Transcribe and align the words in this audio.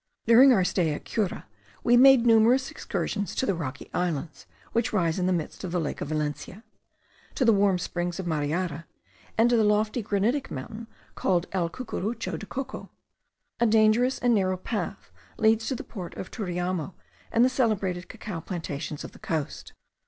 During 0.25 0.51
our 0.51 0.63
stay 0.63 0.93
at 0.95 1.05
Cura 1.05 1.45
we 1.83 1.95
made 1.95 2.25
numerous 2.25 2.71
excursions 2.71 3.35
to 3.35 3.45
the 3.45 3.53
rocky 3.53 3.87
islands 3.93 4.47
(which 4.71 4.91
rise 4.91 5.19
in 5.19 5.27
the 5.27 5.31
midst 5.31 5.63
of 5.63 5.71
the 5.71 5.79
lake 5.79 6.01
of 6.01 6.07
Valencia,) 6.07 6.63
to 7.35 7.45
the 7.45 7.53
warm 7.53 7.77
springs 7.77 8.19
of 8.19 8.25
Mariara, 8.25 8.87
and 9.37 9.47
to 9.51 9.55
the 9.55 9.63
lofty 9.63 10.01
granitic 10.01 10.49
mountain 10.49 10.87
called 11.13 11.45
El 11.51 11.69
Cucurucho 11.69 12.35
de 12.35 12.47
Coco. 12.47 12.89
A 13.59 13.67
dangerous 13.67 14.17
and 14.17 14.33
narrow 14.33 14.57
path 14.57 15.11
leads 15.37 15.67
to 15.67 15.75
the 15.75 15.83
port 15.83 16.15
of 16.17 16.31
Turiamo 16.31 16.95
and 17.31 17.45
the 17.45 17.47
celebrated 17.47 18.09
cacao 18.09 18.41
plantations 18.41 19.03
of 19.03 19.11
the 19.11 19.19
coast. 19.19 19.73